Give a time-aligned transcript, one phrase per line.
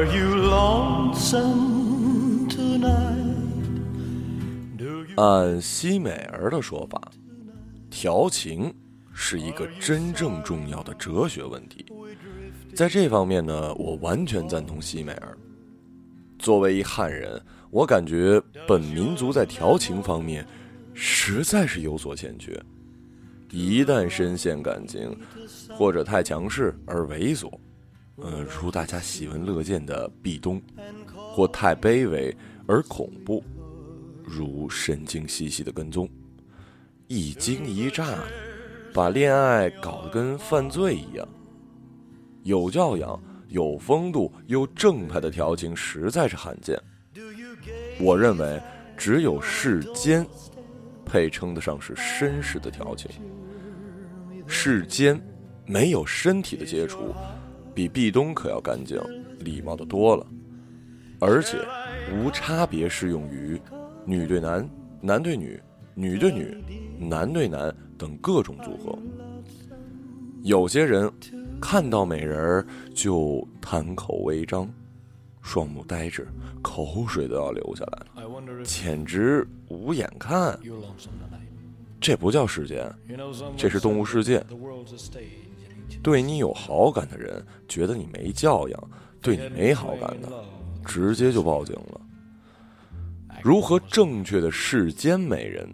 [0.00, 3.36] Are you lonesome tonight?
[5.16, 6.98] 按西美儿的说法，
[7.90, 8.74] 调情
[9.12, 11.84] 是一个真正重要的哲学问题。
[12.74, 15.36] 在这方面呢，我完全赞同西美儿。
[16.38, 17.38] 作为一汉人，
[17.70, 20.46] 我感觉本民族在调情方面
[20.94, 22.58] 实在是有所欠缺。
[23.50, 25.14] 一旦深陷感情，
[25.76, 27.52] 或者太强势而猥琐，
[28.22, 30.60] 呃，如大家喜闻乐见的壁咚，
[31.14, 32.34] 或太卑微
[32.66, 33.42] 而恐怖，
[34.22, 36.08] 如神经兮兮的跟踪，
[37.08, 38.18] 一惊一乍，
[38.92, 41.26] 把恋爱搞得跟犯罪一样。
[42.42, 46.78] 有教养、有风度、又正派的调情实在是罕见。
[48.00, 48.60] 我认为，
[48.96, 50.26] 只有世间，
[51.04, 53.10] 配称得上是绅士的调情。
[54.46, 55.20] 世间
[55.66, 57.14] 没有身体的接触，
[57.80, 59.00] 比壁咚可要干净、
[59.38, 60.26] 礼貌的多了，
[61.18, 61.56] 而且
[62.12, 63.58] 无差别适用于
[64.04, 64.68] 女对男、
[65.00, 65.58] 男对女、
[65.94, 66.62] 女对女、
[66.98, 68.98] 男对男等各种组合。
[70.42, 71.10] 有些人
[71.58, 74.68] 看到美人儿就贪口微张，
[75.40, 76.28] 双目呆滞，
[76.60, 80.58] 口水都要流下来简直无眼看。
[81.98, 82.94] 这不叫世间
[83.56, 84.44] 这是动物世界。
[86.02, 90.28] 对你有好感的人觉得你没教养，对你没好感的，
[90.84, 92.00] 直接就报警了。
[93.42, 95.68] 如何正确的世间美人？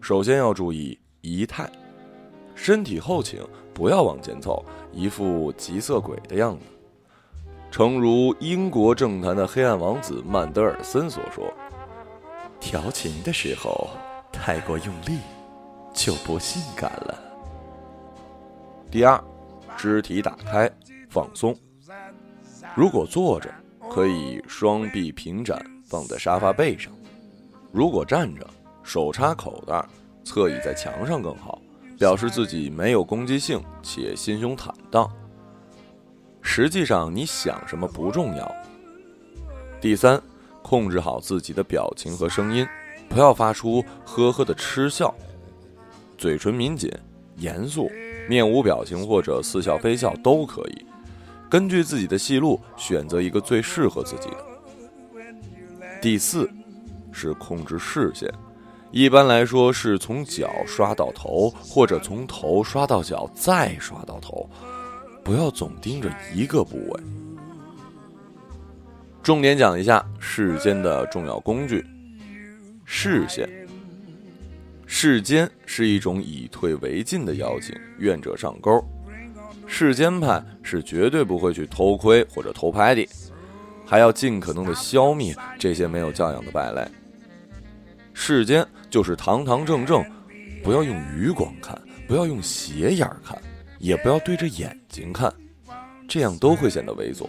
[0.00, 1.70] 首先要注意仪态，
[2.54, 3.40] 身体后倾，
[3.74, 6.64] 不要往前凑，一副急色鬼的样子。
[7.70, 11.52] 诚如英国政坛的黑暗王子曼德尔森所说
[12.58, 13.90] ：“调情的时候
[14.32, 15.18] 太过用力，
[15.92, 17.22] 就不性感了。”
[18.90, 19.22] 第二，
[19.76, 20.70] 肢体打开，
[21.10, 21.54] 放松。
[22.74, 23.52] 如果坐着，
[23.90, 26.90] 可以双臂平展，放在沙发背上；
[27.70, 28.46] 如果站着，
[28.82, 29.84] 手插口袋，
[30.24, 31.60] 侧倚在墙上更好，
[31.98, 35.06] 表示自己没有攻击性且心胸坦荡。
[36.40, 38.50] 实际上，你想什么不重要。
[39.82, 40.18] 第三，
[40.62, 42.66] 控制好自己的表情和声音，
[43.06, 45.14] 不要发出呵呵的嗤笑，
[46.16, 46.90] 嘴唇抿紧、
[47.36, 47.90] 严肃。
[48.28, 50.84] 面无表情或者似笑非笑都可以，
[51.48, 54.44] 根据自己的戏路选择一个最适合自己的。
[56.00, 56.48] 第四
[57.10, 58.32] 是控制视线，
[58.92, 64.48] 一般来说是从脚刷到头，或者从头刷到脚再刷到头，
[65.24, 67.00] 不要总盯着一个部位。
[69.22, 71.84] 重点讲一下世间的重要工具——
[72.86, 73.67] 视线。
[74.90, 78.82] 世间是一种以退为进的妖精，愿者上钩。
[79.66, 83.06] 世间派是绝对不会去偷窥或者偷拍的，
[83.84, 86.88] 还要尽可能的消灭这些没有教养的败类。
[88.14, 90.02] 世间就是堂堂正正，
[90.64, 91.78] 不要用余光看，
[92.08, 93.38] 不要用斜眼看，
[93.78, 95.30] 也不要对着眼睛看，
[96.08, 97.28] 这样都会显得猥琐。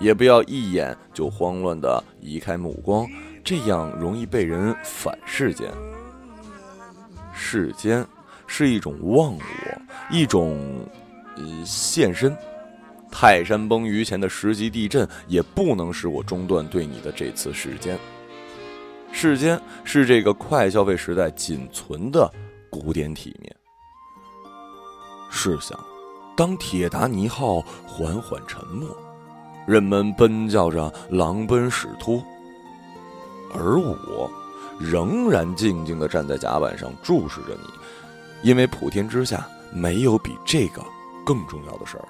[0.00, 3.06] 也不要一眼就慌乱的移开目光，
[3.44, 5.70] 这样容易被人反视间。
[7.34, 8.06] 世间
[8.46, 9.40] 是一种忘我，
[10.10, 10.86] 一种
[11.36, 12.36] 呃现身。
[13.10, 17.98] 泰山崩于前的十级地震也不能使我中断对你的这次世间。
[19.12, 22.28] 世间是这个快消费时代仅存的
[22.68, 23.54] 古典体面。
[25.30, 25.78] 试想，
[26.36, 28.86] 当铁达尼号缓缓沉没，
[29.66, 32.20] 人们奔叫着狼奔使突，
[33.54, 34.28] 而我。
[34.78, 40.82] 仍然静静地站在甲板上注视着你，因为普天之下没有比这个
[41.24, 42.08] 更重要的事儿了。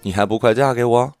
[0.00, 1.12] 你还不快嫁给我？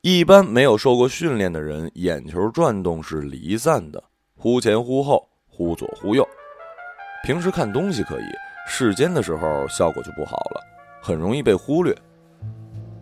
[0.00, 4.02] 一般没有受过训练的人，眼球转动是离散的，
[4.36, 6.26] 忽前忽后，忽左忽右。
[7.24, 8.24] 平时看东西可以，
[8.66, 10.60] 世间的时候效果就不好了，
[11.00, 11.96] 很容易被忽略。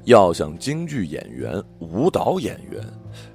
[0.05, 2.83] 要想京剧演员、舞蹈演员、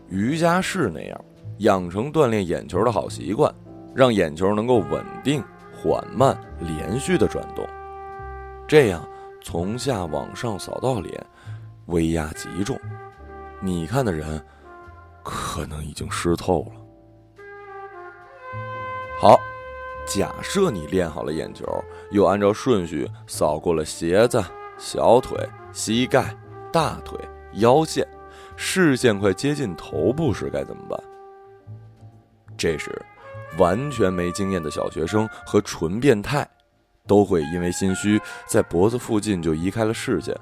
[0.10, 1.26] 瑜伽士那样，
[1.60, 3.54] 养成锻炼眼球的好习惯，
[3.94, 7.66] 让眼球能够稳定、缓慢、连续的转动，
[8.68, 9.08] 这样
[9.44, 11.26] 从下往上扫到脸，
[11.86, 12.80] 威压极重，
[13.62, 14.44] 你看的人
[15.24, 16.82] 可能已经湿透了。
[19.22, 19.40] 好，
[20.08, 21.64] 假设你练好了眼球，
[22.12, 24.44] 又按照顺序扫过了鞋子、
[24.78, 25.38] 小腿、
[25.72, 26.36] 膝盖。
[26.76, 27.18] 大腿、
[27.54, 28.06] 腰线，
[28.58, 31.00] 视线快接近头部时该怎么办？
[32.58, 33.02] 这时，
[33.58, 36.46] 完全没经验的小学生和纯变态，
[37.08, 40.36] 都会因为心虚，在脖子附近就移开了视线。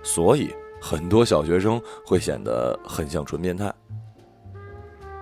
[0.00, 3.74] 所以，很多小学生会显得很像纯变态。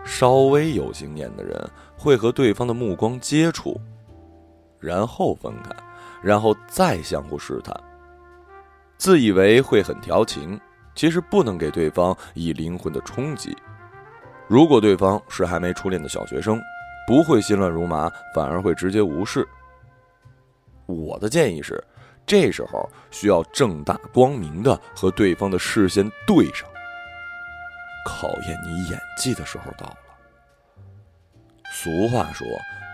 [0.04, 1.58] 稍微有经验的人
[1.96, 3.80] 会和对方的目光接触，
[4.78, 5.70] 然后分开，
[6.22, 7.74] 然后再相互试探，
[9.04, 10.58] 自以为会很调情，
[10.94, 13.54] 其实不能给对方以灵魂的冲击。
[14.48, 16.58] 如果对方是还没初恋的小学生，
[17.06, 19.46] 不会心乱如麻，反而会直接无视。
[20.86, 21.84] 我的建议是，
[22.24, 26.66] 这时候需要正大光明的和对方的视线对上。
[28.06, 29.96] 考验你演技的时候到了。
[31.74, 32.46] 俗话说：“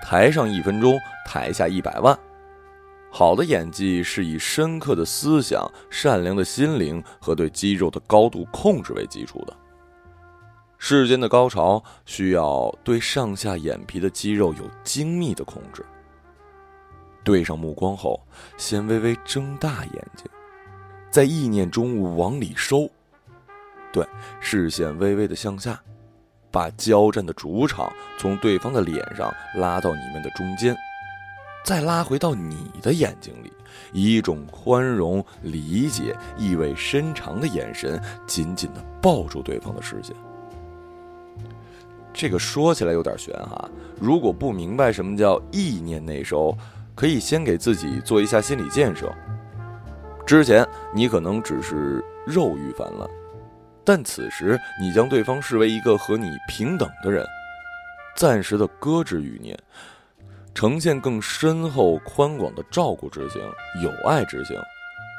[0.02, 2.18] 台上一分钟，台下一百万。”
[3.10, 9.56] 好的演技是以深刻的思想、善良的心灵和对肌肉的高度控制为基础的。
[10.78, 15.84] 世间的高潮需要对上下眼皮的肌肉有精密的控制。
[17.22, 18.18] 对上目光后，
[18.56, 20.24] 先微微睁大眼睛，
[21.10, 22.88] 在意念中往里收。
[23.92, 24.06] 对，
[24.40, 25.78] 视线微微的向下，
[26.50, 30.74] 把交战的主场从对方的脸上拉到你们的中间，
[31.64, 33.52] 再拉回到你的眼睛里，
[33.92, 40.14] 以一种宽容、理解、意味深长的眼神，紧紧的抱住对方的视线。
[42.12, 43.70] 这个说起来有点悬哈，
[44.00, 46.56] 如果不明白什么叫意念内收，
[46.94, 49.12] 可以先给自己做一下心理建设。
[50.26, 53.08] 之前你可能只是肉欲泛滥，
[53.84, 57.24] 但此时你将对方视为一个和你平等的人，
[58.16, 59.58] 暂时的搁置欲念，
[60.54, 63.40] 呈现更深厚宽广的照顾之情、
[63.82, 64.56] 友爱之情。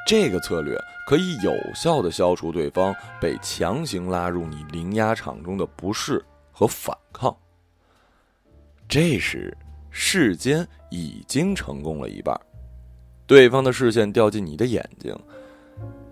[0.08, 6.24] 这个策略可以有效的消除对方被强行拉入你灵压场中的不适。
[6.54, 7.36] 和反抗，
[8.88, 9.58] 这时
[9.90, 12.40] 世间已经成功了一半。
[13.26, 15.18] 对方的视线掉进你的眼睛，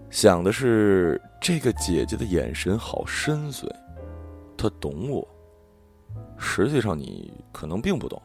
[0.10, 3.69] 想的是这个姐姐的眼神好深邃，
[4.57, 5.27] 她懂我。
[6.39, 8.19] 实际上你可能并不懂。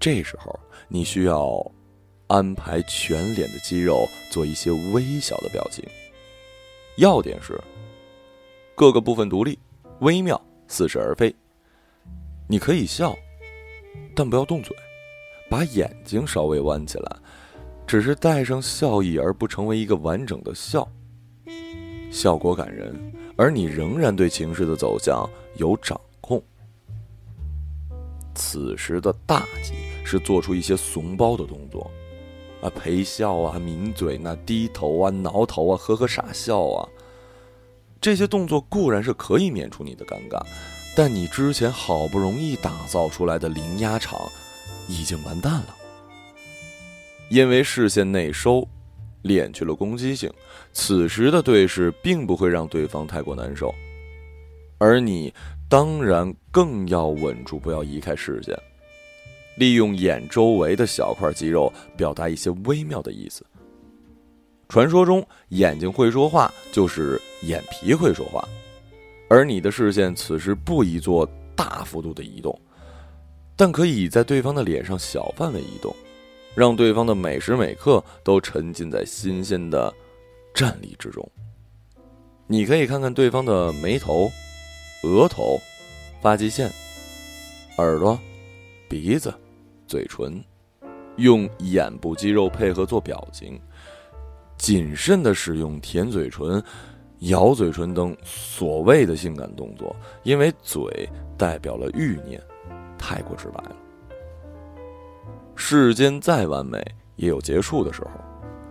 [0.00, 0.58] 这时候
[0.88, 1.64] 你需要
[2.26, 5.84] 安排全脸的肌肉做一些微小的表情，
[6.96, 7.60] 要点是
[8.74, 9.58] 各个部分独立、
[10.00, 10.40] 微妙。
[10.70, 11.34] 似是而非。
[12.46, 13.16] 你可以笑，
[14.14, 14.76] 但不要动嘴，
[15.48, 17.16] 把眼睛稍微弯起来，
[17.86, 20.86] 只是带上笑意，而不成为一个完整的笑。
[22.10, 22.94] 效果感人，
[23.34, 25.98] 而你仍然对情绪的走向有掌。
[28.38, 29.74] 此时的大忌
[30.04, 31.90] 是做出一些怂包的动作，
[32.62, 36.88] 啊，陪笑啊，抿嘴，那低头啊，挠头啊，呵呵傻笑啊。
[38.00, 40.40] 这些动作固然是可以免除你的尴尬，
[40.96, 44.20] 但你之前好不容易打造出来的零压场，
[44.88, 45.74] 已经完蛋了。
[47.28, 48.66] 因为视线内收，
[49.24, 50.32] 敛去了攻击性，
[50.72, 53.74] 此时的对视并不会让对方太过难受，
[54.78, 55.34] 而你
[55.68, 58.58] 当然更要稳住，不要移开视线，
[59.56, 63.44] 利用眼周围的小块肌肉表达一些微妙的意思。
[64.68, 68.46] 传说中，眼睛会说话，就是眼皮会说话，
[69.28, 72.58] 而你的视线此时不宜做大幅度的移动，
[73.54, 75.94] 但可以在对方的脸上小范围移动，
[76.54, 79.92] 让对方的每时每刻都沉浸在新鲜的
[80.54, 81.26] 战力之中。
[82.46, 84.30] 你可以看看对方的眉头、
[85.04, 85.58] 额头、
[86.20, 86.70] 发际线、
[87.76, 88.18] 耳朵、
[88.88, 89.32] 鼻子、
[89.86, 90.42] 嘴唇，
[91.16, 93.60] 用眼部肌肉配合做表情。
[94.56, 96.60] 谨慎的使用舔嘴唇、
[97.20, 102.42] 咬嘴唇等所谓的性感动作，因为嘴代表了欲念，
[102.98, 103.76] 太过直白了。
[105.54, 108.10] 世间再完美，也有结束的时候。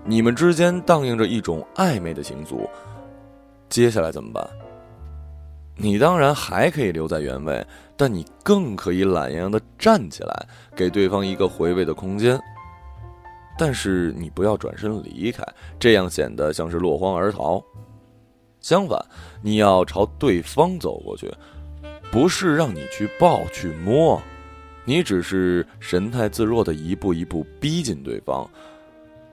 [0.04, 2.70] 你们之间荡漾着一种暧昧的情愫，
[3.70, 4.46] 接下来怎么办？
[5.78, 7.66] 你当然还可以留在原位，
[7.96, 12.40] 但你更可以懒洋洋的站起来，给对方一个回味的空间。
[13.60, 15.44] 但是你不要转身离开，
[15.80, 17.64] 这样显得像是落荒而逃。
[18.60, 19.00] 相反，
[19.42, 21.32] 你要朝对方走过去，
[22.12, 24.22] 不是让你去抱去摸，
[24.84, 28.50] 你只是神态自若的一步一步逼近对方，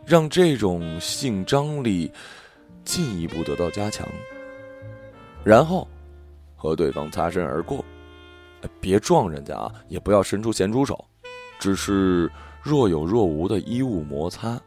[0.06, 2.10] 让这种性张力
[2.84, 4.06] 进一步得到加强。
[5.42, 5.86] 然后
[6.64, 7.84] 和对方擦身而过，
[8.80, 11.04] 别撞人家啊，也不要伸出咸猪手，
[11.58, 12.30] 只是。
[12.62, 14.58] 若有若无的衣物摩擦。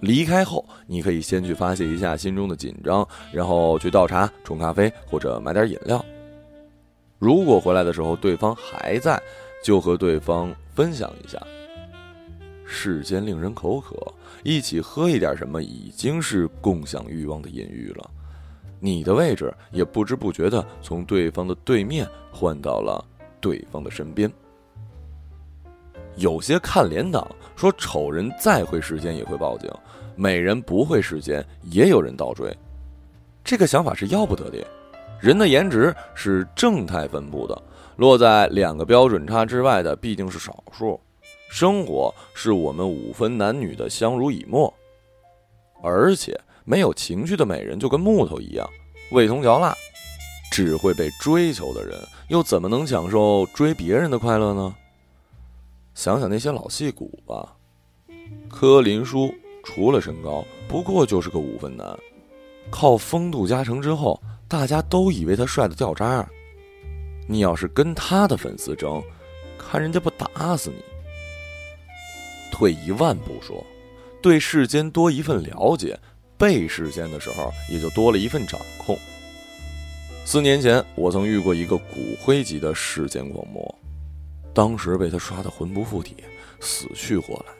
[0.00, 6.04] 离开后，你可以先去发泄一下心中的紧张，然后去倒茶、冲咖啡或者买点饮料。
[7.20, 9.22] 如果回来的时候对方还在，
[9.62, 11.40] 就和对方分享一下。
[12.66, 13.94] 世间令人口渴，
[14.42, 18.10] 一起喝一点什么已经是共享欲望的隐喻了。
[18.84, 23.04] 你的位置也不知不觉的从对方的对面换到了
[23.40, 24.28] 对方的身边。
[26.16, 27.24] 有些看脸党
[27.54, 29.70] 说，丑人再会时间也会报警，
[30.16, 32.52] 美人不会时间也有人倒追。
[33.44, 34.58] 这个想法是要不得的。
[35.20, 37.62] 人的颜值是正态分布的，
[37.94, 41.00] 落在两个标准差之外的毕竟是少数。
[41.48, 44.74] 生活是我们五分男女的相濡以沫，
[45.84, 48.68] 而且没有情绪的美人就跟木头一样，
[49.10, 49.74] 味同嚼蜡。
[50.50, 54.74] 只会被追求的人，又怎么能享受追别人的快乐呢？
[55.94, 57.56] 想想那些老戏骨吧，
[58.50, 61.98] 柯林叔除了身高，不过就是个五分男，
[62.70, 64.20] 靠风度加成之后。
[64.48, 66.28] 大家都以为他帅的掉渣，
[67.26, 69.02] 你要是跟他的粉丝争，
[69.56, 70.76] 看人家不打死你。
[72.52, 73.64] 退一万步说，
[74.20, 75.98] 对世间多一份了解，
[76.42, 78.98] 被世间的时候也就多了一份掌控。
[80.24, 83.78] 四年前，我曾遇过一个骨灰级的世间狂魔，
[84.52, 86.16] 当时被他刷得魂不附体，
[86.58, 87.52] 死去活来。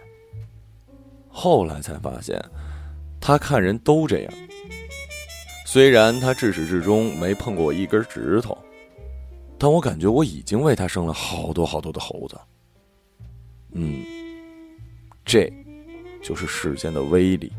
[1.29, 2.45] 后来才发现，
[3.21, 4.35] 他看人都这样。
[5.65, 8.59] 虽然他至始至终没碰过我一根指头，
[9.59, 12.37] 但我感觉我已经为他生了好多好多的猴子。
[13.75, 14.03] 嗯，
[15.25, 15.49] 这
[16.21, 17.53] 就是世间的威力。